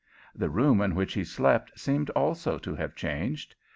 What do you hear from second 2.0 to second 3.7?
also to have changed.